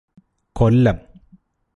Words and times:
കൊല്ലം 0.55 0.97